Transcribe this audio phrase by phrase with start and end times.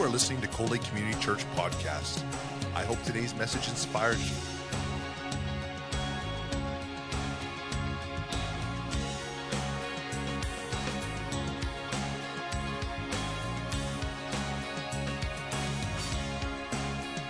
[0.00, 2.24] You are listening to Cold Lake Community Church podcast.
[2.74, 4.32] I hope today's message inspired you.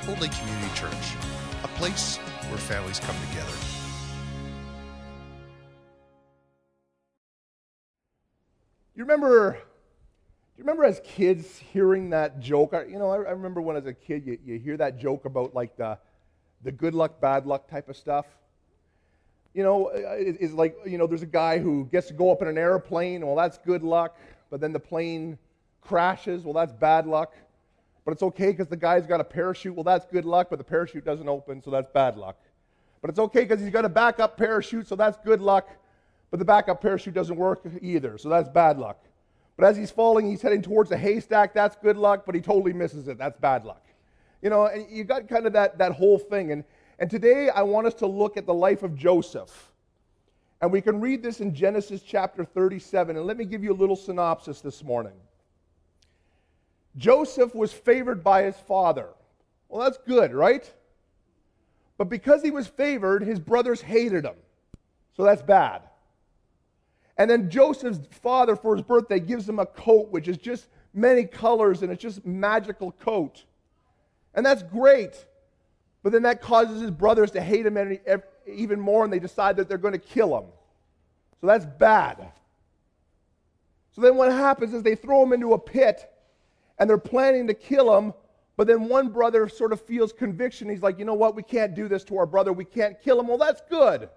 [0.07, 0.95] Cold Lake Community Church,
[1.65, 3.51] a place where families come together.
[8.95, 9.59] You remember,
[10.61, 12.75] you remember as kids hearing that joke?
[12.87, 15.55] You know, I, I remember when as a kid you, you hear that joke about
[15.55, 15.97] like the,
[16.63, 18.27] the good luck, bad luck type of stuff.
[19.55, 22.13] You know, uh, uh, it- it's like, you know, there's a guy who gets to
[22.13, 24.19] go up in an airplane, well, that's good luck,
[24.51, 25.39] but then the plane
[25.81, 27.33] crashes, well, that's bad luck.
[28.05, 30.65] But it's okay because the guy's got a parachute, well, that's good luck, but the
[30.65, 32.37] parachute doesn't open, so that's bad luck.
[33.01, 35.71] But it's okay because he's got a backup parachute, so that's good luck,
[36.31, 39.03] but the backup parachute doesn't work either, so that's bad luck.
[39.61, 42.73] But as he's falling, he's heading towards a haystack, that's good luck, but he totally
[42.73, 43.85] misses it, that's bad luck.
[44.41, 46.51] You know, and you got kind of that, that whole thing.
[46.51, 46.65] And,
[46.99, 49.71] and today I want us to look at the life of Joseph.
[50.63, 53.19] And we can read this in Genesis chapter 37.
[53.19, 55.13] And let me give you a little synopsis this morning.
[56.97, 59.09] Joseph was favored by his father.
[59.69, 60.73] Well, that's good, right?
[61.99, 64.37] But because he was favored, his brothers hated him.
[65.19, 65.83] So that's bad.
[67.17, 71.25] And then Joseph's father, for his birthday, gives him a coat which is just many
[71.25, 73.45] colors and it's just magical coat.
[74.35, 75.27] And that's great.
[76.03, 77.99] But then that causes his brothers to hate him
[78.47, 80.47] even more and they decide that they're going to kill him.
[81.41, 82.33] So that's bad.
[83.93, 86.11] So then what happens is they throw him into a pit
[86.79, 88.15] and they're planning to kill him.
[88.57, 90.69] But then one brother sort of feels conviction.
[90.69, 91.35] He's like, you know what?
[91.35, 92.53] We can't do this to our brother.
[92.53, 93.27] We can't kill him.
[93.27, 94.09] Well, that's good.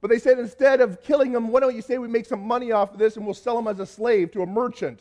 [0.00, 2.72] But they said instead of killing him, why don't you say we make some money
[2.72, 5.00] off of this and we'll sell him as a slave to a merchant?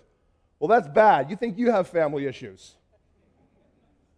[0.60, 1.30] Well, that's bad.
[1.30, 2.76] You think you have family issues.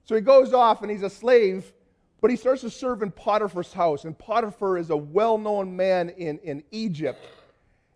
[0.06, 1.74] So he goes off and he's a slave,
[2.22, 4.06] but he starts to serve in Potiphar's house.
[4.06, 7.20] And Potiphar is a well known man in, in Egypt.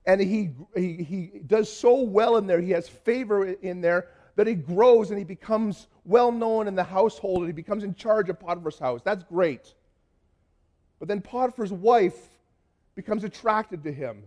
[0.06, 4.48] And he, he, he does so well in there, he has favor in there, that
[4.48, 8.28] he grows and he becomes well known in the household and he becomes in charge
[8.30, 9.02] of Potiphar's house.
[9.04, 9.76] That's great.
[10.98, 12.31] But then Potiphar's wife
[13.02, 14.24] becomes attracted to him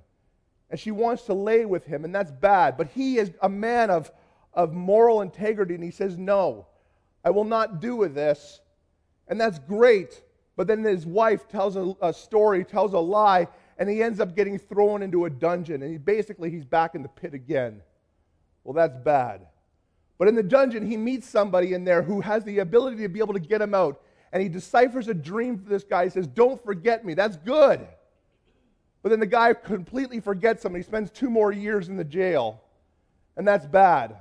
[0.71, 2.77] and she wants to lay with him, and that's bad.
[2.77, 4.11] But he is a man of,
[4.53, 6.67] of moral integrity and he says, No,
[7.25, 8.61] I will not do with this.
[9.29, 10.21] And that's great.
[10.57, 13.47] But then his wife tells a, a story, tells a lie,
[13.79, 15.83] and he ends up getting thrown into a dungeon.
[15.83, 17.81] And he basically he's back in the pit again.
[18.65, 19.47] Well, that's bad.
[20.19, 23.21] But in the dungeon, he meets somebody in there who has the ability to be
[23.21, 24.01] able to get him out.
[24.33, 26.05] And he deciphers a dream for this guy.
[26.05, 27.15] He says, Don't forget me.
[27.15, 27.87] That's good.
[29.05, 32.63] But then the guy completely forgets him he spends two more years in the jail.
[33.37, 34.17] And that's bad.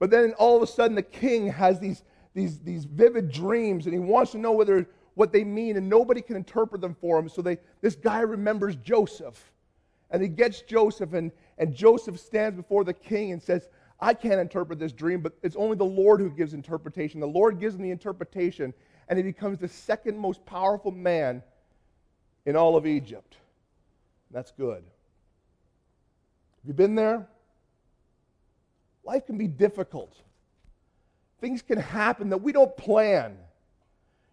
[0.00, 2.02] But then all of a sudden, the king has these,
[2.34, 6.20] these, these vivid dreams and he wants to know whether what they mean, and nobody
[6.20, 7.28] can interpret them for him.
[7.28, 9.52] So they, this guy remembers Joseph.
[10.10, 13.68] And he gets Joseph, and, and Joseph stands before the king and says,
[14.00, 17.20] I can't interpret this dream, but it's only the Lord who gives interpretation.
[17.20, 18.74] The Lord gives him the interpretation,
[19.08, 21.40] and he becomes the second most powerful man
[22.46, 23.36] in all of Egypt.
[24.36, 24.84] That's good.
[24.84, 27.26] Have you been there?
[29.02, 30.14] Life can be difficult.
[31.40, 33.38] Things can happen that we don't plan.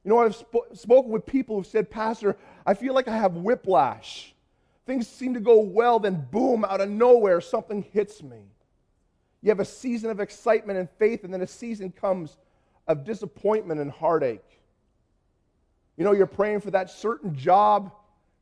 [0.03, 3.37] You know, I've sp- spoken with people who've said, Pastor, I feel like I have
[3.37, 4.35] whiplash.
[4.85, 8.41] Things seem to go well, then boom, out of nowhere, something hits me.
[9.41, 12.35] You have a season of excitement and faith, and then a season comes
[12.89, 14.59] of disappointment and heartache.
[15.95, 17.93] You know, you're praying for that certain job.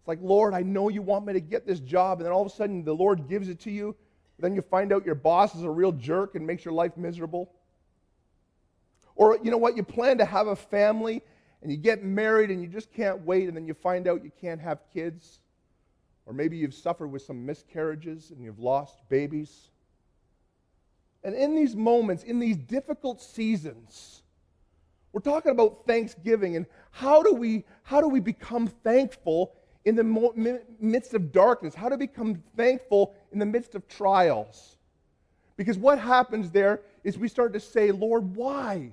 [0.01, 2.17] It's like, Lord, I know you want me to get this job.
[2.17, 3.95] And then all of a sudden, the Lord gives it to you.
[4.39, 7.51] Then you find out your boss is a real jerk and makes your life miserable.
[9.15, 11.21] Or, you know what, you plan to have a family
[11.61, 14.31] and you get married and you just can't wait, and then you find out you
[14.41, 15.41] can't have kids.
[16.25, 19.69] Or maybe you've suffered with some miscarriages and you've lost babies.
[21.23, 24.23] And in these moments, in these difficult seasons,
[25.13, 29.53] we're talking about Thanksgiving and how do we, how do we become thankful
[29.85, 31.73] in the midst of darkness?
[31.73, 34.77] How to become thankful in the midst of trials?
[35.57, 38.91] Because what happens there is we start to say, Lord, why?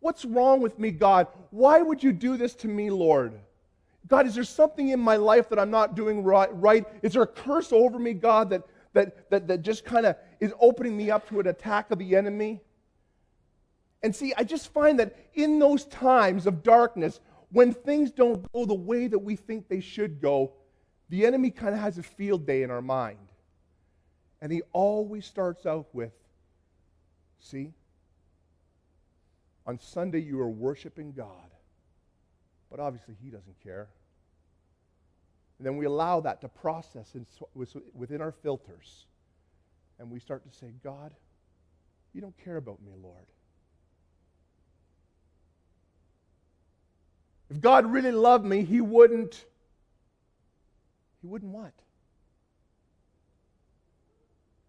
[0.00, 1.26] What's wrong with me, God?
[1.50, 3.32] Why would you do this to me, Lord?
[4.06, 6.48] God, is there something in my life that I'm not doing right?
[6.52, 6.86] right?
[7.02, 8.62] Is there a curse over me, God, that,
[8.94, 12.16] that, that, that just kind of is opening me up to an attack of the
[12.16, 12.60] enemy?
[14.02, 18.64] And see, I just find that in those times of darkness, when things don't go
[18.64, 20.52] the way that we think they should go,
[21.08, 23.18] the enemy kind of has a field day in our mind.
[24.40, 26.12] And he always starts out with,
[27.40, 27.72] see,
[29.66, 31.50] On Sunday, you are worshiping God.
[32.70, 33.88] But obviously, He doesn't care.
[35.58, 37.26] And then we allow that to process in,
[37.94, 39.06] within our filters.
[39.98, 41.12] And we start to say, God,
[42.14, 43.26] you don't care about me, Lord.
[47.50, 49.44] If God really loved me, he wouldn't
[51.20, 51.72] he wouldn't what?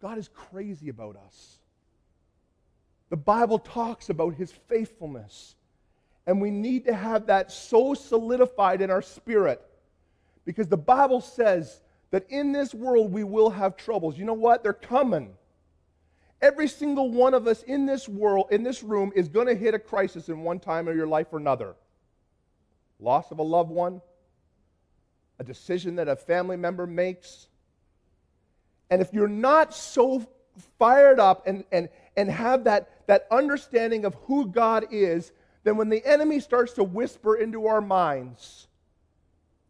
[0.00, 1.58] God is crazy about us.
[3.10, 5.54] The Bible talks about his faithfulness.
[6.26, 9.60] And we need to have that so solidified in our spirit
[10.44, 11.80] because the Bible says
[12.10, 14.18] that in this world we will have troubles.
[14.18, 14.62] You know what?
[14.62, 15.34] They're coming.
[16.40, 19.74] Every single one of us in this world, in this room, is going to hit
[19.74, 21.74] a crisis in one time of your life or another.
[23.00, 24.02] Loss of a loved one,
[25.38, 27.48] a decision that a family member makes.
[28.90, 30.26] And if you're not so
[30.78, 35.32] fired up and, and, and have that, that understanding of who God is,
[35.64, 38.66] then when the enemy starts to whisper into our minds,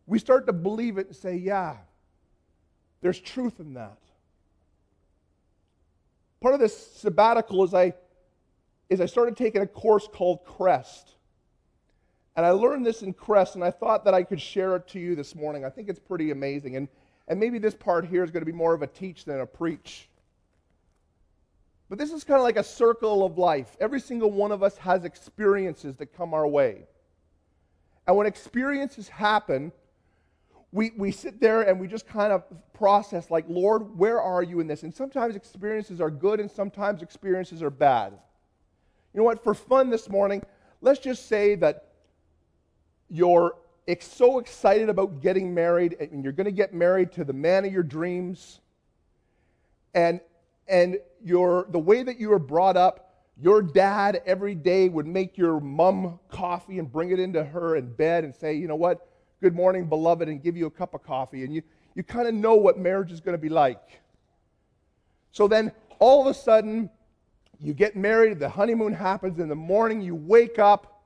[0.06, 1.76] we start to believe it and say, yeah,
[3.00, 3.98] there's truth in that.
[6.40, 7.92] Part of this sabbatical is I,
[8.88, 11.14] is I started taking a course called Crest.
[12.36, 15.00] And I learned this in Crest, and I thought that I could share it to
[15.00, 15.64] you this morning.
[15.64, 16.76] I think it's pretty amazing.
[16.76, 16.88] And,
[17.28, 19.46] and maybe this part here is going to be more of a teach than a
[19.46, 20.08] preach.
[21.88, 23.76] But this is kind of like a circle of life.
[23.80, 26.84] Every single one of us has experiences that come our way.
[28.06, 29.72] And when experiences happen,
[30.72, 34.60] we, we sit there and we just kind of process, like, Lord, where are you
[34.60, 34.84] in this?
[34.84, 38.12] And sometimes experiences are good and sometimes experiences are bad.
[39.12, 39.42] You know what?
[39.42, 40.42] For fun this morning,
[40.80, 41.89] let's just say that
[43.10, 43.56] you're
[44.00, 47.72] so excited about getting married and you're going to get married to the man of
[47.72, 48.60] your dreams.
[49.94, 50.20] And,
[50.68, 55.36] and your, the way that you were brought up, your dad every day would make
[55.36, 59.06] your mom coffee and bring it into her in bed and say, you know what?
[59.40, 61.44] good morning, beloved, and give you a cup of coffee.
[61.44, 61.62] And you,
[61.94, 64.00] you kind of know what marriage is going to be like.
[65.32, 66.90] So then all of a sudden,
[67.58, 70.99] you get married, the honeymoon happens, in the morning you wake up,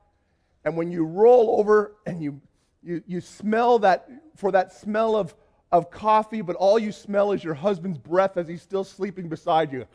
[0.64, 2.40] and when you roll over and you,
[2.82, 5.34] you, you smell that, for that smell of,
[5.72, 9.72] of coffee, but all you smell is your husband's breath as he's still sleeping beside
[9.72, 9.86] you.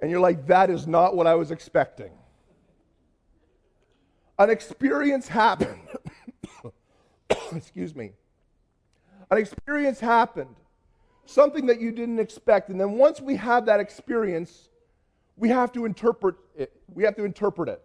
[0.00, 2.10] And you're like, that is not what I was expecting.
[4.38, 5.78] An experience happened
[7.56, 8.12] excuse me,
[9.30, 10.54] an experience happened,
[11.26, 12.68] something that you didn't expect.
[12.68, 14.68] And then once we have that experience,
[15.36, 16.72] we have to interpret it.
[16.92, 17.82] We have to interpret it.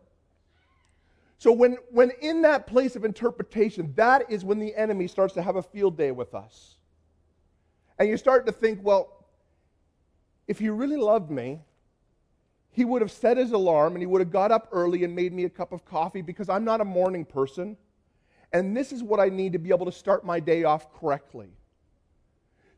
[1.45, 5.44] So when, when in that place of interpretation, that is when the enemy starts to
[5.44, 6.77] have a field day with us.
[8.00, 9.27] And you start to think, well,
[10.47, 11.59] if he really loved me,
[12.71, 15.33] he would have set his alarm and he would have got up early and made
[15.33, 17.77] me a cup of coffee because I'm not a morning person
[18.51, 21.50] and this is what I need to be able to start my day off correctly.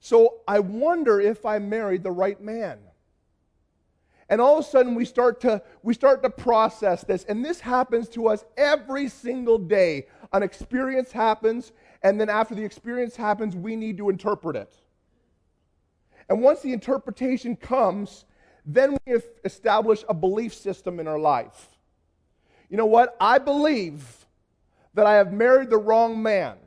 [0.02, 2.80] So I wonder if I married the right man.
[4.30, 7.60] And all of a sudden we start to we start to process this and this
[7.60, 10.08] happens to us every single day.
[10.34, 11.72] An experience happens
[12.04, 14.74] and then after the experience happens we need to interpret it.
[16.30, 18.26] And once the interpretation comes,
[18.66, 21.70] then we establish a belief system in our life.
[22.70, 23.16] You know what?
[23.22, 24.26] I believe
[24.94, 26.58] that I have married the wrong man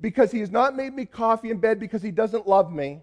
[0.00, 3.00] because he has not made me coffee in bed because he doesn't love me.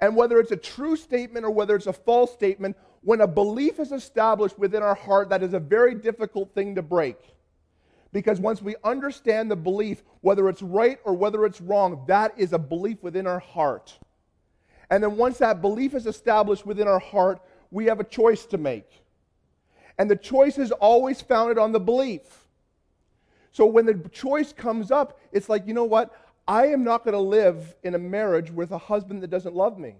[0.00, 3.78] And whether it's a true statement or whether it's a false statement, when a belief
[3.78, 7.16] is established within our heart, that is a very difficult thing to break.
[8.12, 12.52] Because once we understand the belief, whether it's right or whether it's wrong, that is
[12.52, 13.98] a belief within our heart.
[14.90, 18.58] And then once that belief is established within our heart, we have a choice to
[18.58, 18.90] make.
[19.98, 22.22] And the choice is always founded on the belief.
[23.52, 26.14] So when the choice comes up, it's like, you know what?
[26.50, 29.78] I am not going to live in a marriage with a husband that doesn't love
[29.78, 29.94] me.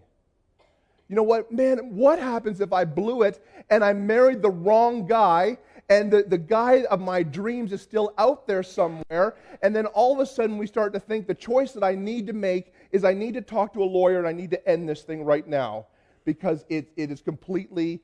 [1.09, 1.53] You know what?
[1.53, 3.41] Man, what happens if I blew it
[3.71, 8.13] and I married the wrong guy and the, the guy of my dreams is still
[8.19, 9.37] out there somewhere?
[9.63, 12.27] And then all of a sudden we start to think the choice that I need
[12.27, 14.89] to make is I need to talk to a lawyer and I need to end
[14.89, 15.87] this thing right now
[16.25, 18.01] because it, it is completely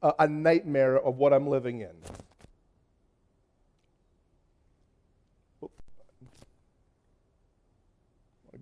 [0.00, 1.92] a, a nightmare of what I'm living in.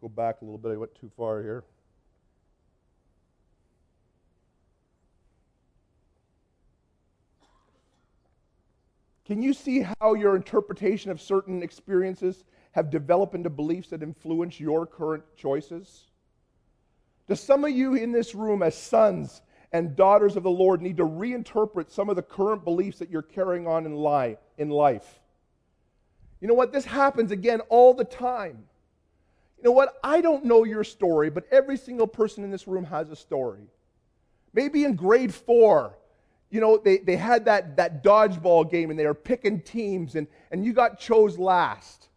[0.01, 0.73] Go back a little bit.
[0.73, 1.65] I went too far here.
[9.27, 14.59] Can you see how your interpretation of certain experiences have developed into beliefs that influence
[14.59, 16.07] your current choices?
[17.29, 19.43] Do some of you in this room, as sons
[19.73, 23.23] and daughters of the Lord need to reinterpret some of the current beliefs that you're
[23.23, 25.21] carrying on in, life.
[26.41, 26.73] You know what?
[26.73, 28.65] This happens again all the time.
[29.61, 29.99] You know what?
[30.03, 33.69] I don't know your story, but every single person in this room has a story.
[34.55, 35.99] Maybe in grade four,
[36.49, 40.27] you know, they, they had that, that dodgeball game and they were picking teams and,
[40.51, 42.09] and you got chose last.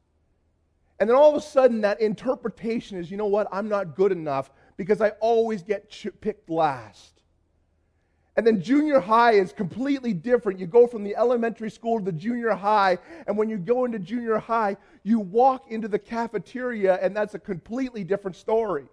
[1.01, 3.47] And then all of a sudden, that interpretation is, you know what?
[3.51, 7.12] I'm not good enough because I always get ch- picked last.
[8.35, 10.59] And then junior high is completely different.
[10.59, 12.97] You go from the elementary school to the junior high,
[13.27, 17.39] and when you go into junior high, you walk into the cafeteria, and that's a
[17.39, 18.85] completely different story.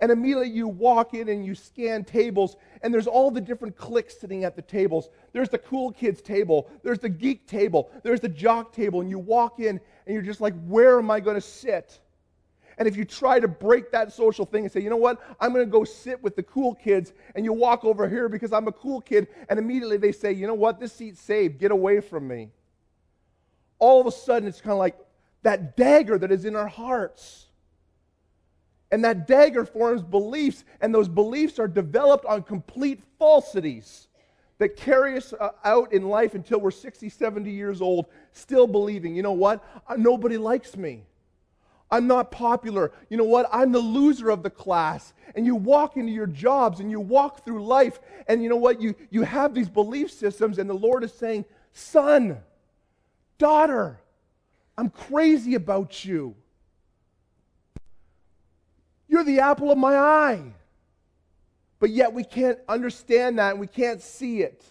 [0.00, 4.16] And immediately you walk in and you scan tables, and there's all the different cliques
[4.16, 5.08] sitting at the tables.
[5.32, 9.18] There's the cool kids table, there's the geek table, there's the jock table, and you
[9.18, 11.98] walk in and you're just like, where am I going to sit?
[12.78, 15.52] And if you try to break that social thing and say, you know what, I'm
[15.52, 18.68] going to go sit with the cool kids, and you walk over here because I'm
[18.68, 22.00] a cool kid, and immediately they say, you know what, this seat's saved, get away
[22.00, 22.50] from me.
[23.80, 24.96] All of a sudden, it's kind of like
[25.42, 27.46] that dagger that is in our hearts.
[28.90, 34.06] And that dagger forms beliefs, and those beliefs are developed on complete falsities
[34.58, 39.14] that carry us uh, out in life until we're 60, 70 years old, still believing,
[39.14, 39.64] you know what?
[39.86, 41.04] Uh, nobody likes me.
[41.90, 42.92] I'm not popular.
[43.08, 43.48] You know what?
[43.52, 45.14] I'm the loser of the class.
[45.34, 48.80] And you walk into your jobs and you walk through life, and you know what?
[48.80, 52.38] You, you have these belief systems, and the Lord is saying, Son,
[53.38, 54.00] daughter,
[54.76, 56.34] I'm crazy about you.
[59.08, 60.42] You're the apple of my eye.
[61.80, 64.64] But yet we can't understand that and we can't see it.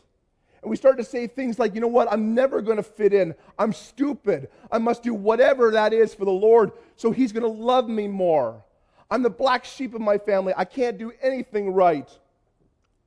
[0.61, 3.13] And we start to say things like, you know what, I'm never going to fit
[3.13, 3.35] in.
[3.59, 4.49] I'm stupid.
[4.71, 8.07] I must do whatever that is for the Lord so He's going to love me
[8.07, 8.63] more.
[9.09, 10.53] I'm the black sheep of my family.
[10.57, 12.09] I can't do anything right.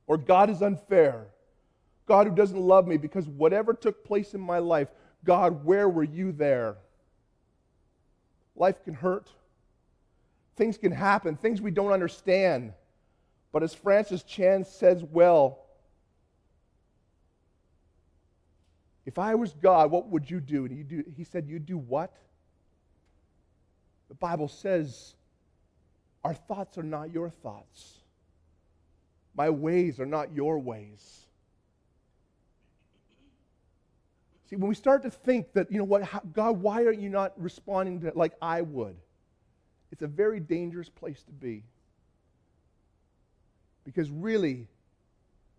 [0.07, 1.25] Or God is unfair.
[2.07, 4.87] God who doesn't love me because whatever took place in my life,
[5.23, 6.75] God, where were you there?
[8.55, 9.29] Life can hurt.
[10.55, 12.73] Things can happen, things we don't understand.
[13.51, 15.59] But as Francis Chan says well,
[19.05, 20.65] if I was God, what would you do?
[20.65, 22.15] And he, do, he said, You do what?
[24.09, 25.15] The Bible says,
[26.23, 27.97] Our thoughts are not your thoughts.
[29.35, 31.25] My ways are not your ways.
[34.49, 37.07] See, when we start to think that, you know what, how, God, why are you
[37.07, 38.97] not responding to like I would?
[39.93, 41.63] It's a very dangerous place to be.
[43.85, 44.67] Because really,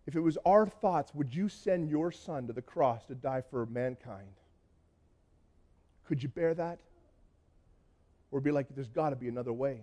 [0.05, 3.41] if it was our thoughts, would you send your son to the cross to die
[3.49, 4.27] for mankind?
[6.05, 6.79] Could you bear that?
[8.31, 9.81] Or be like, there's got to be another way.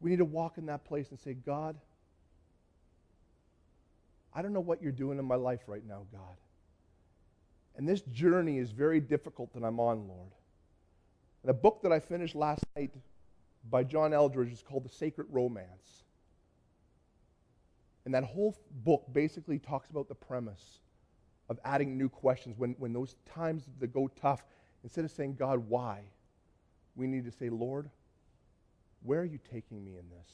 [0.00, 1.76] We need to walk in that place and say, God,
[4.34, 6.36] I don't know what you're doing in my life right now, God.
[7.76, 10.30] And this journey is very difficult that I'm on, Lord.
[11.42, 12.90] And a book that I finished last night
[13.70, 16.03] by John Eldredge is called The Sacred Romance.
[18.04, 20.80] And that whole book basically talks about the premise
[21.48, 22.56] of adding new questions.
[22.58, 24.44] When, when those times that go tough,
[24.82, 26.02] instead of saying, God, why?
[26.96, 27.90] We need to say, Lord,
[29.02, 30.30] where are you taking me in this?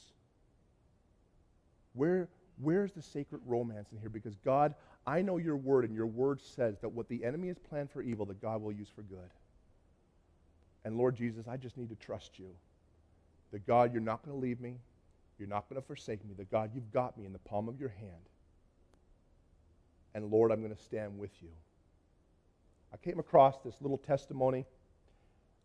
[1.92, 2.28] Where,
[2.60, 4.10] where's the sacred romance in here?
[4.10, 4.74] Because God,
[5.06, 8.02] I know your word, and your word says that what the enemy has planned for
[8.02, 9.30] evil, that God will use for good.
[10.84, 12.50] And Lord Jesus, I just need to trust you.
[13.52, 14.76] That God, you're not going to leave me.
[15.40, 16.34] You're not going to forsake me.
[16.36, 18.28] That God, you've got me in the palm of your hand.
[20.14, 21.48] And Lord, I'm going to stand with you.
[22.92, 24.66] I came across this little testimony.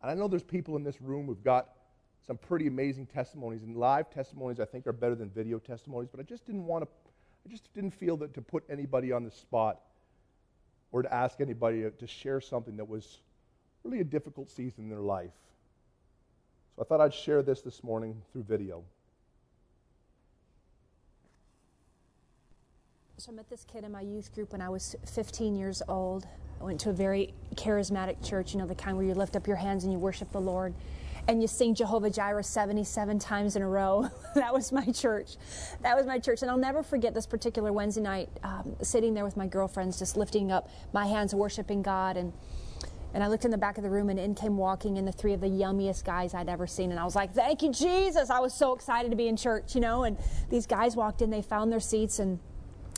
[0.00, 1.68] And I know there's people in this room who've got
[2.26, 3.62] some pretty amazing testimonies.
[3.62, 6.08] And live testimonies, I think, are better than video testimonies.
[6.10, 6.90] But I just didn't want to,
[7.44, 9.80] I just didn't feel that to put anybody on the spot
[10.90, 13.18] or to ask anybody to share something that was
[13.84, 15.34] really a difficult season in their life.
[16.76, 18.82] So I thought I'd share this this morning through video.
[23.28, 26.28] I met this kid in my youth group when I was 15 years old.
[26.60, 29.48] I went to a very charismatic church, you know, the kind where you lift up
[29.48, 30.74] your hands and you worship the Lord
[31.26, 34.08] and you sing Jehovah Jireh 77 times in a row.
[34.36, 35.38] that was my church.
[35.82, 36.42] That was my church.
[36.42, 40.16] And I'll never forget this particular Wednesday night, um, sitting there with my girlfriends, just
[40.16, 42.16] lifting up my hands, worshiping God.
[42.16, 42.32] And
[43.12, 45.12] and I looked in the back of the room, and in came walking in the
[45.12, 46.90] three of the yummiest guys I'd ever seen.
[46.90, 48.30] And I was like, Thank you, Jesus.
[48.30, 50.04] I was so excited to be in church, you know.
[50.04, 50.16] And
[50.48, 52.38] these guys walked in, they found their seats, and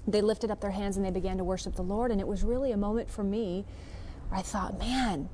[0.09, 2.11] they lifted up their hands and they began to worship the Lord.
[2.11, 3.65] And it was really a moment for me
[4.29, 5.29] where I thought, Man,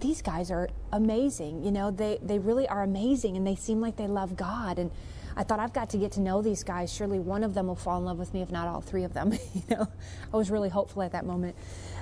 [0.00, 1.64] these guys are amazing.
[1.64, 4.78] You know, they, they really are amazing, and they seem like they love God.
[4.78, 4.90] And
[5.36, 6.92] I thought I've got to get to know these guys.
[6.92, 9.14] Surely one of them will fall in love with me, if not all three of
[9.14, 9.32] them.
[9.54, 9.86] you know,
[10.32, 11.56] I was really hopeful at that moment.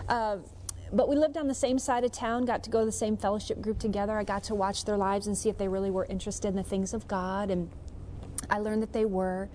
[0.09, 0.39] Uh,
[0.93, 3.17] but we lived on the same side of town, got to go to the same
[3.17, 4.17] fellowship group together.
[4.17, 6.63] I got to watch their lives and see if they really were interested in the
[6.63, 7.71] things of God, and
[8.51, 9.49] I learned that they were.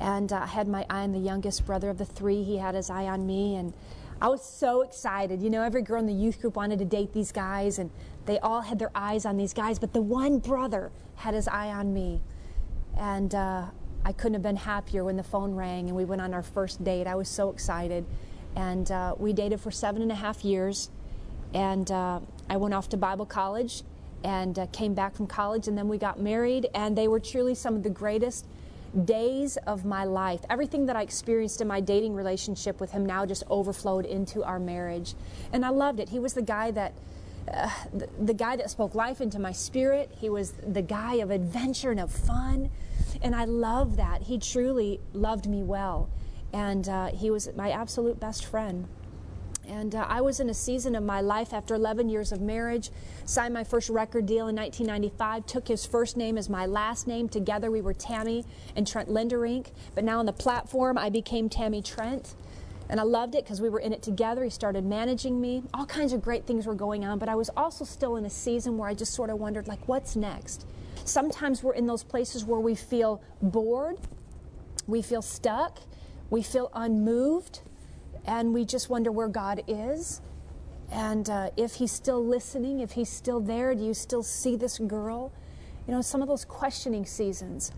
[0.00, 2.42] And uh, I had my eye on the youngest brother of the three.
[2.42, 3.72] He had his eye on me, and
[4.20, 5.42] I was so excited.
[5.42, 7.90] You know, every girl in the youth group wanted to date these guys, and
[8.26, 11.68] they all had their eyes on these guys, but the one brother had his eye
[11.68, 12.20] on me.
[12.96, 13.66] And uh,
[14.04, 16.82] I couldn't have been happier when the phone rang and we went on our first
[16.82, 17.06] date.
[17.06, 18.04] I was so excited.
[18.56, 20.90] And uh, we dated for seven and a half years.
[21.54, 23.82] And uh, I went off to Bible college
[24.24, 26.68] and uh, came back from college, and then we got married.
[26.74, 28.46] And they were truly some of the greatest
[29.04, 30.40] days of my life.
[30.50, 34.58] Everything that I experienced in my dating relationship with him now just overflowed into our
[34.58, 35.14] marriage.
[35.52, 36.08] And I loved it.
[36.08, 36.92] He was the guy that.
[37.50, 40.10] Uh, the, the guy that spoke life into my spirit.
[40.20, 42.70] He was the guy of adventure and of fun.
[43.22, 44.22] And I love that.
[44.22, 46.08] He truly loved me well.
[46.52, 48.86] And uh, he was my absolute best friend.
[49.70, 52.90] And uh, I was in a season of my life after 11 years of marriage,
[53.24, 57.28] signed my first record deal in 1995, took his first name as my last name.
[57.28, 59.68] Together we were Tammy and Trent Lenderink.
[59.94, 62.34] But now on the platform, I became Tammy Trent.
[62.88, 64.42] And I loved it because we were in it together.
[64.42, 65.62] He started managing me.
[65.72, 67.20] All kinds of great things were going on.
[67.20, 69.86] But I was also still in a season where I just sort of wondered, like,
[69.86, 70.66] what's next?
[71.04, 73.98] Sometimes we're in those places where we feel bored,
[74.88, 75.78] we feel stuck,
[76.28, 77.60] we feel unmoved,
[78.30, 80.22] and we just wonder where God is.
[80.92, 84.78] And uh, if He's still listening, if He's still there, do you still see this
[84.78, 85.32] girl?
[85.88, 87.72] You know, some of those questioning seasons.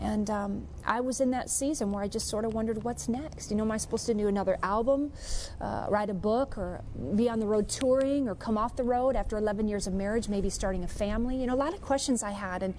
[0.00, 3.50] And um, I was in that season where I just sort of wondered what's next.
[3.50, 5.12] You know, am I supposed to do another album,
[5.60, 6.82] uh, write a book, or
[7.14, 10.30] be on the road touring, or come off the road after 11 years of marriage,
[10.30, 11.36] maybe starting a family?
[11.36, 12.62] You know, a lot of questions I had.
[12.62, 12.72] And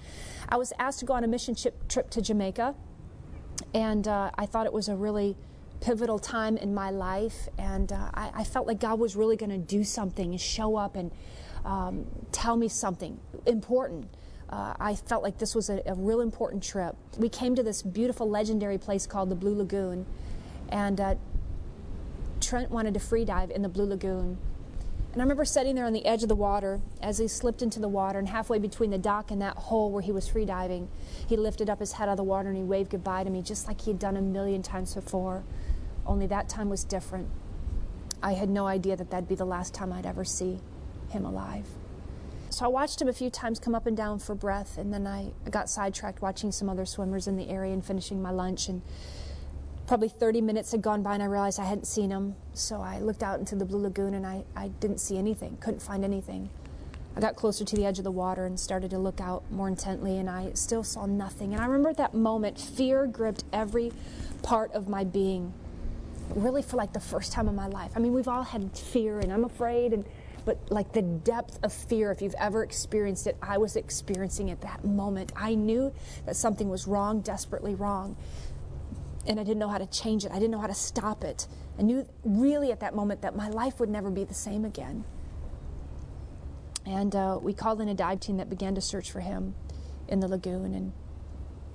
[0.48, 2.74] I was asked to go on a mission trip to Jamaica.
[3.72, 5.36] And uh, I thought it was a really
[5.82, 7.48] pivotal time in my life.
[7.58, 10.76] And uh, I, I, felt like God was really going to do something and show
[10.76, 11.10] up and
[11.64, 14.08] um, tell me something important
[14.52, 16.94] uh, I felt like this was a, a, real important trip.
[17.16, 20.04] We came to this beautiful, legendary place called the Blue Lagoon,
[20.68, 21.14] and uh,
[22.38, 24.36] Trent wanted to free dive in the Blue Lagoon.
[25.12, 27.80] And I remember sitting there on the edge of the water as he slipped into
[27.80, 30.90] the water, and halfway between the dock and that hole where he was free diving,
[31.26, 33.40] he lifted up his head out of the water and he waved goodbye to me
[33.40, 35.44] just like he had done a million times before.
[36.06, 37.28] Only that time was different.
[38.22, 40.60] I had no idea that that'd be the last time I'd ever see
[41.10, 41.66] him alive.
[42.50, 45.06] So I watched him a few times come up and down for breath, and then
[45.06, 48.68] I got sidetracked watching some other swimmers in the area and finishing my lunch.
[48.68, 48.82] And
[49.86, 52.36] probably 30 minutes had gone by, and I realized I hadn't seen him.
[52.52, 55.80] So I looked out into the Blue Lagoon, and I, I didn't see anything, couldn't
[55.80, 56.50] find anything.
[57.16, 59.68] I got closer to the edge of the water and started to look out more
[59.68, 61.54] intently, and I still saw nothing.
[61.54, 63.92] And I remember that moment, fear gripped every
[64.42, 65.52] part of my being,
[66.36, 67.92] really for like the first time in my life.
[67.96, 70.04] I mean, we've all had fear, and I'm afraid, and
[70.44, 74.60] but like the depth of fear, if you've ever experienced it, I was experiencing at
[74.62, 75.32] that moment.
[75.36, 75.92] I knew
[76.26, 78.16] that something was wrong, desperately wrong,
[79.26, 80.32] and I didn't know how to change it.
[80.32, 81.46] I didn't know how to stop it.
[81.78, 85.04] I knew really at that moment that my life would never be the same again.
[86.84, 89.54] And uh, we called in a dive team that began to search for him
[90.08, 90.92] in the lagoon, and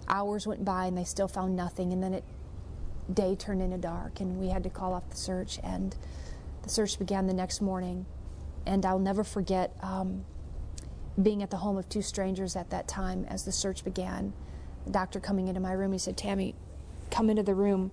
[0.10, 1.94] hours went by and they still found nothing.
[1.94, 2.24] And then it
[3.14, 5.60] day turned into dark, and we had to call off the search.
[5.64, 5.96] And
[6.64, 8.06] the search began the next morning
[8.68, 10.26] and I'll never forget um,
[11.20, 14.34] being at the home of two strangers at that time as the search began.
[14.86, 16.54] The doctor coming into my room, he said, Tammy,
[17.10, 17.92] come into the room.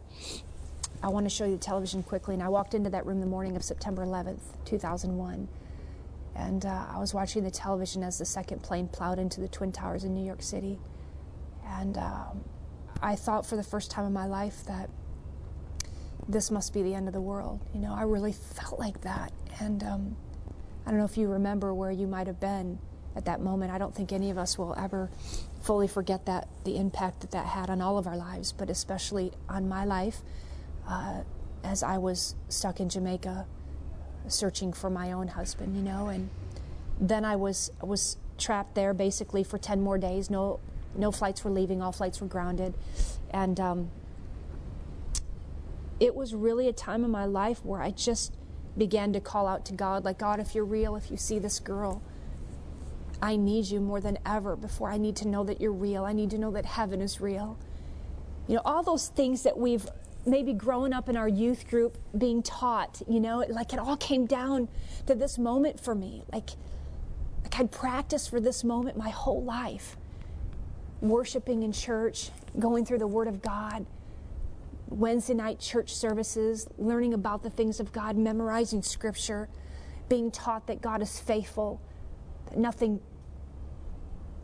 [1.03, 2.35] I want to show you the television quickly.
[2.35, 5.49] And I walked into that room the morning of September 11th, 2001.
[6.35, 9.71] And uh, I was watching the television as the second plane plowed into the Twin
[9.71, 10.81] Towers in New York City.
[11.65, 12.45] And um,
[13.01, 14.91] I thought for the first time in my life that
[16.29, 17.61] this must be the end of the world.
[17.75, 19.33] You know, I really felt like that.
[19.61, 20.17] And um,
[20.87, 22.79] I don't know if you remember where you might have been
[23.17, 23.73] at that moment.
[23.73, 25.11] I don't think any of us will ever
[25.63, 29.33] fully forget that the impact that that had on all of our lives, but especially
[29.49, 30.21] on my life
[30.89, 31.23] uh,
[31.63, 33.47] as I was stuck in Jamaica
[34.29, 36.29] searching for my own husband, you know, and
[37.01, 40.31] then I was was trapped there basically for 10 more days.
[40.31, 40.61] No
[40.97, 42.75] no flights were leaving, all flights were grounded.
[43.31, 43.91] And um,
[46.01, 48.35] it was really a time in my life where I just
[48.77, 51.61] began to call out to God, like, God, if you're real, if you see this
[51.61, 52.03] girl,
[53.23, 56.05] I need you more than ever before I need to know that you're real.
[56.05, 57.59] I need to know that heaven is real.
[58.49, 59.87] You know, all those things that we've
[60.27, 64.27] maybe grown up in our youth group being taught, you know, like it all came
[64.27, 64.69] down
[65.07, 66.23] to this moment for me.
[66.33, 66.51] Like,
[67.43, 69.97] like I'd practiced for this moment my whole life.
[71.01, 73.87] worshiping in church, going through the Word of God,
[74.89, 79.49] Wednesday night church services, learning about the things of God, memorizing Scripture,
[80.09, 81.81] being taught that God is faithful,
[82.47, 83.01] that nothing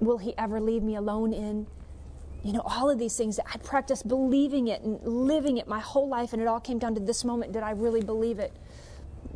[0.01, 1.67] will He ever leave me alone in.
[2.43, 6.09] You know, all of these things, I practiced believing it and living it my whole
[6.09, 8.53] life, and it all came down to this moment did I really believe it?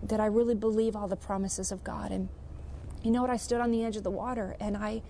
[0.06, 2.10] Did I really believe all the promises of God?
[2.10, 2.28] And
[3.02, 3.30] you know what?
[3.30, 5.02] I stood on the edge of the water and I,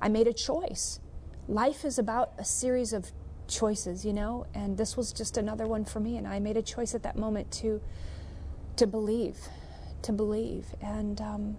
[0.00, 1.00] I made a choice.
[1.48, 3.10] Life is about a series of
[3.50, 6.16] choices, you know, and this was just another one for me.
[6.16, 7.80] And I made a choice at that moment to,
[8.76, 9.36] to believe,
[10.02, 11.56] to believe, and um,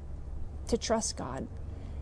[0.67, 1.47] to trust God,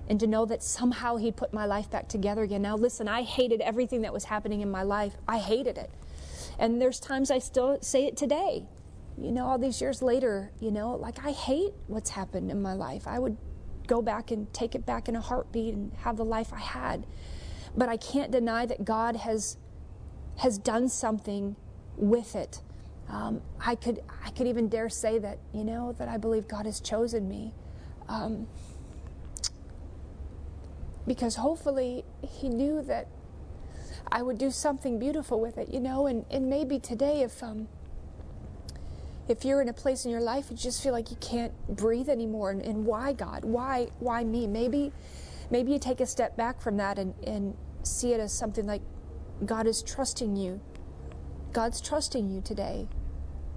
[0.08, 2.62] and to know that somehow He put my life back together again.
[2.62, 5.16] Now, listen, I hated everything that was happening in my life.
[5.28, 5.92] I hated it,
[6.58, 8.66] and there's times I still say it today.
[9.18, 12.74] You know, all these years later, you know, like I hate what's happened in my
[12.74, 13.06] life.
[13.06, 13.36] I would
[13.86, 17.06] go back and take it back in a heartbeat and have the life I had.
[17.76, 19.58] But I can't deny that God has
[20.40, 21.56] has done something
[21.98, 22.62] with it.
[23.10, 26.66] Um, I could I could even dare say that you know that I believe God
[26.66, 27.54] has chosen me,
[28.08, 28.48] um,
[31.08, 33.08] because hopefully He knew that
[34.12, 37.68] I would do something beautiful with it, you know, and, and maybe today if um,
[39.28, 42.10] if you're in a place in your life you just feel like you can't breathe
[42.10, 44.92] anymore and, and why god why why me maybe
[45.52, 48.82] maybe you take a step back from that and, and see it as something like
[49.46, 50.60] god is trusting you
[51.54, 52.88] god's trusting you today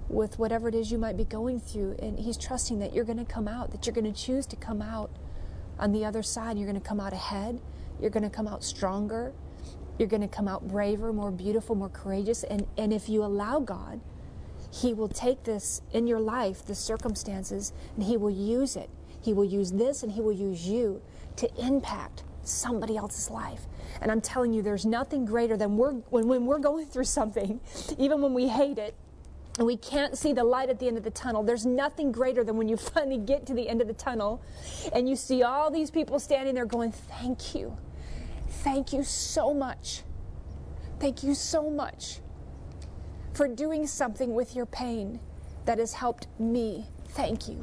[0.09, 3.17] with whatever it is you might be going through and he's trusting that you're going
[3.17, 5.11] to come out that you're going to choose to come out
[5.79, 7.59] on the other side you're going to come out ahead
[7.99, 9.33] you're going to come out stronger
[9.97, 13.59] you're going to come out braver more beautiful more courageous and and if you allow
[13.59, 13.99] god
[14.73, 18.89] he will take this in your life, the circumstances, and He will use it.
[19.21, 21.01] He will use this and He will use you
[21.35, 23.67] to impact somebody else's life.
[24.01, 27.59] And I'm telling you, there's nothing greater than we're, when, when we're going through something,
[27.97, 28.95] even when we hate it,
[29.57, 31.43] and we can't see the light at the end of the tunnel.
[31.43, 34.41] There's nothing greater than when you finally get to the end of the tunnel
[34.93, 37.77] and you see all these people standing there going, Thank you.
[38.47, 40.03] Thank you so much.
[40.99, 42.19] Thank you so much
[43.33, 45.19] for doing something with your pain
[45.65, 46.87] that has helped me.
[47.09, 47.61] Thank you.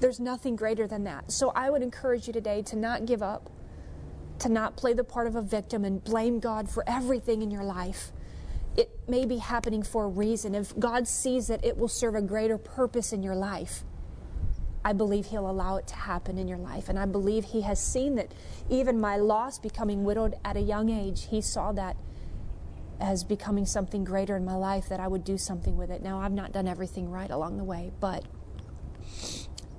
[0.00, 1.30] There's nothing greater than that.
[1.30, 3.48] So I would encourage you today to not give up,
[4.40, 7.64] to not play the part of a victim and blame God for everything in your
[7.64, 8.12] life.
[8.76, 10.54] It may be happening for a reason.
[10.54, 13.84] If God sees that it will serve a greater purpose in your life,
[14.84, 16.88] I believe He'll allow it to happen in your life.
[16.88, 18.32] And I believe He has seen that
[18.68, 21.96] even my loss, becoming widowed at a young age, He saw that
[23.00, 26.02] as becoming something greater in my life that I would do something with it.
[26.02, 28.24] Now I've not done everything right along the way, but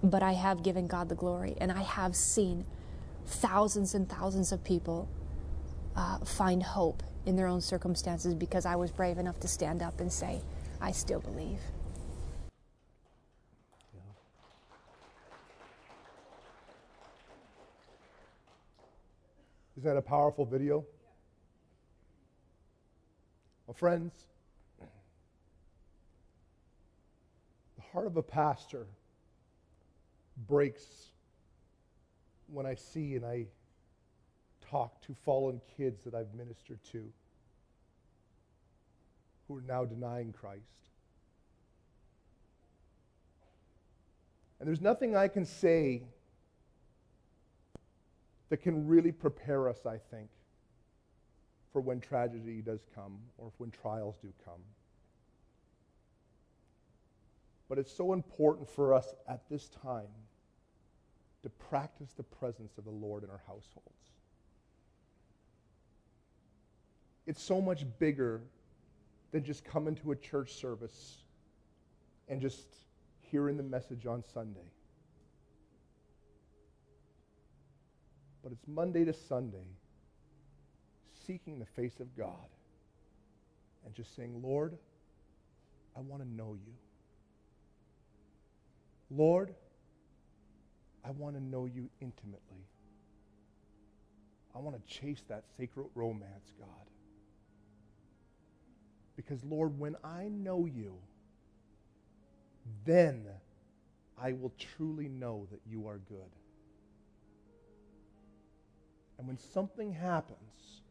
[0.04, 2.66] but I have given God the glory and I have seen
[3.28, 5.08] thousands and thousands of people
[5.96, 10.00] uh, find hope in their own circumstances because I was brave enough to stand up
[10.00, 10.42] and say,
[10.80, 11.60] I still believe.
[19.76, 20.86] Isn't that a powerful video?
[23.68, 24.26] Well, friends,
[27.76, 28.88] the heart of a pastor
[30.48, 31.10] breaks
[32.48, 33.46] when I see and I
[34.70, 37.04] talk to fallen kids that I've ministered to
[39.48, 40.62] who are now denying Christ.
[44.60, 46.04] And there's nothing I can say
[48.50, 50.30] that can really prepare us, I think,
[51.72, 54.62] for when tragedy does come or when trials do come.
[57.70, 60.08] But it's so important for us at this time
[61.44, 64.12] to practice the presence of the Lord in our households.
[67.26, 68.42] It's so much bigger
[69.32, 71.18] than just coming to a church service
[72.30, 72.68] and just
[73.20, 74.72] hearing the message on Sunday.
[78.42, 79.68] But it's Monday to Sunday
[81.26, 82.48] seeking the face of God
[83.86, 84.78] and just saying, Lord,
[85.96, 86.74] I want to know you.
[89.10, 89.54] Lord,
[91.06, 92.66] I want to know you intimately.
[94.56, 96.68] I want to chase that sacred romance, God.
[99.16, 100.96] Because, Lord, when I know you,
[102.86, 103.26] then
[104.22, 106.32] I will truly know that you are good.
[109.18, 110.82] And when something happens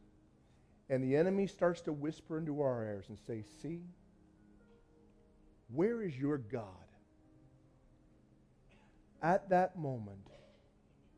[0.89, 3.81] and the enemy starts to whisper into our ears and say, See,
[5.73, 6.86] where is your God?
[9.21, 10.29] At that moment,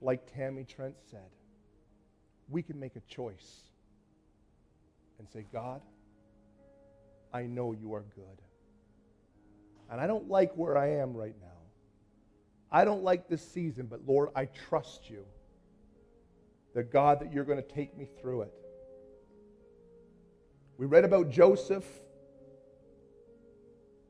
[0.01, 1.29] like Tammy Trent said,
[2.49, 3.61] we can make a choice
[5.19, 5.81] and say, God,
[7.33, 8.41] I know you are good.
[9.91, 11.47] And I don't like where I am right now.
[12.71, 15.25] I don't like this season, but Lord, I trust you.
[16.75, 18.53] The God that you're going to take me through it.
[20.77, 21.85] We read about Joseph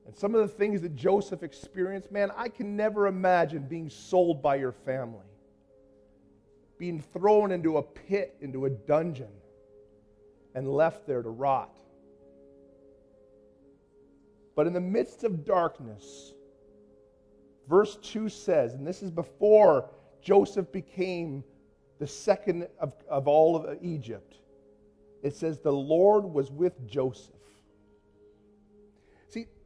[0.10, 2.12] and some of the things that Joseph experienced.
[2.12, 5.28] Man, I can never imagine being sold by your family,
[6.80, 9.30] being thrown into a pit, into a dungeon,
[10.56, 11.78] and left there to rot.
[14.56, 16.34] But in the midst of darkness,
[17.70, 19.92] verse 2 says, and this is before
[20.24, 21.44] Joseph became
[22.00, 24.38] the second of, of all of Egypt,
[25.22, 27.36] it says, The Lord was with Joseph.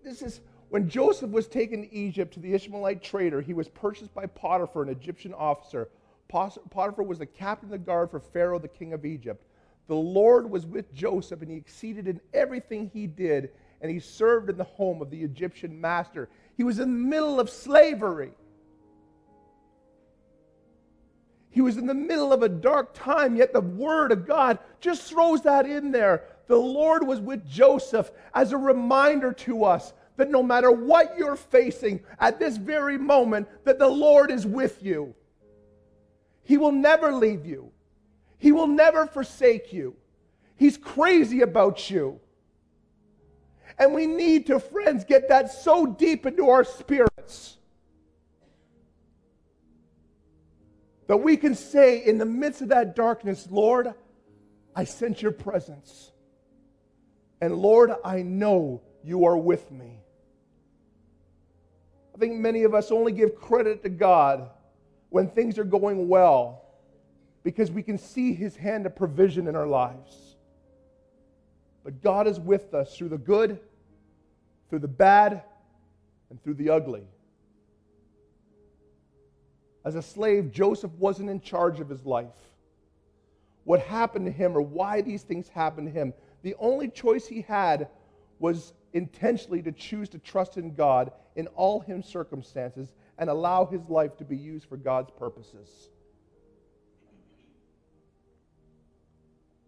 [0.04, 4.14] This is when Joseph was taken to Egypt to the Ishmaelite trader, he was purchased
[4.14, 5.90] by Potiphar, an Egyptian officer.
[6.28, 9.46] Potiphar was the captain of the guard for Pharaoh, the king of Egypt.
[9.88, 13.52] The Lord was with Joseph, and he exceeded in everything he did
[13.84, 16.30] and he served in the home of the Egyptian master.
[16.56, 18.32] He was in the middle of slavery.
[21.50, 25.04] He was in the middle of a dark time, yet the word of God just
[25.04, 26.24] throws that in there.
[26.48, 31.36] The Lord was with Joseph as a reminder to us that no matter what you're
[31.36, 35.16] facing at this very moment, that the Lord is with you.
[36.44, 37.72] He will never leave you.
[38.38, 39.96] He will never forsake you.
[40.56, 42.20] He's crazy about you.
[43.80, 47.58] And we need to, friends, get that so deep into our spirits
[51.08, 53.94] that we can say, in the midst of that darkness, Lord,
[54.76, 56.13] I sense your presence.
[57.44, 60.00] And Lord, I know you are with me.
[62.16, 64.50] I think many of us only give credit to God
[65.10, 66.64] when things are going well
[67.44, 70.38] because we can see his hand of provision in our lives.
[71.84, 73.60] But God is with us through the good,
[74.70, 75.44] through the bad,
[76.30, 77.04] and through the ugly.
[79.84, 82.30] As a slave, Joseph wasn't in charge of his life.
[83.66, 87.42] What happened to him or why these things happened to him, the only choice he
[87.42, 87.88] had
[88.40, 93.90] was intentionally to choose to trust in God in all his circumstances and allow his
[93.90, 95.90] life to be used for God's purposes.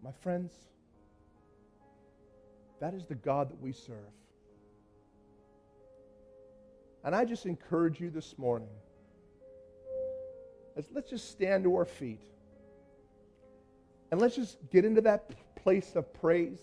[0.02, 0.52] My friends,
[2.80, 3.96] that is the God that we serve.
[7.02, 8.68] And I just encourage you this morning.
[10.92, 12.22] Let's just stand to our feet.
[14.10, 15.30] And let's just get into that
[15.66, 16.60] place of praise.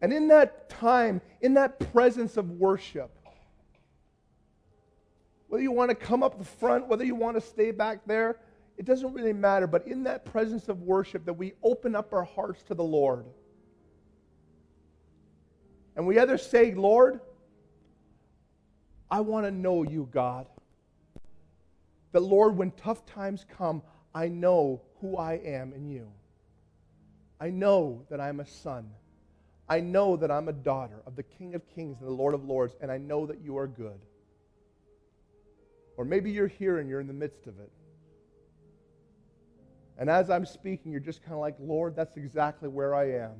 [0.00, 3.10] And in that time, in that presence of worship,
[5.48, 8.38] whether you want to come up the front, whether you want to stay back there,
[8.78, 12.22] it doesn't really matter, but in that presence of worship, that we open up our
[12.22, 13.24] hearts to the Lord.
[15.96, 17.18] And we either say, Lord,
[19.10, 20.46] I want to know you, God.
[22.12, 23.82] That, Lord, when tough times come,
[24.14, 26.08] I know who I am in you.
[27.40, 28.90] I know that I'm a son.
[29.68, 32.44] I know that I'm a daughter of the King of Kings and the Lord of
[32.44, 34.00] Lords, and I know that you are good.
[35.96, 37.70] Or maybe you're here and you're in the midst of it.
[39.96, 43.34] And as I'm speaking, you're just kind of like, Lord, that's exactly where I am.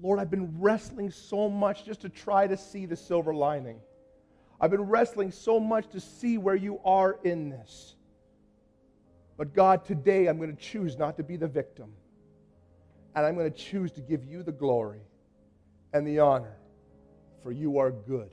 [0.00, 3.78] Lord, I've been wrestling so much just to try to see the silver lining.
[4.60, 7.94] I've been wrestling so much to see where you are in this.
[9.36, 11.92] But God, today I'm going to choose not to be the victim.
[13.14, 15.00] And I'm going to choose to give you the glory
[15.92, 16.56] and the honor,
[17.42, 18.30] for you are good.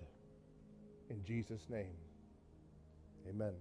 [1.10, 1.96] In Jesus' name,
[3.28, 3.54] amen.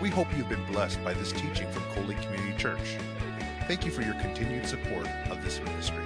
[0.00, 2.96] We hope you've been blessed by this teaching from Cold Lake Community Church.
[3.68, 6.04] Thank you for your continued support of this ministry.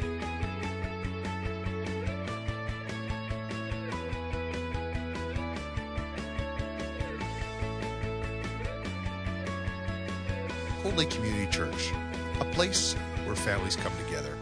[10.96, 11.92] Lake Community Church,
[12.40, 12.94] a place
[13.26, 14.35] where families come together.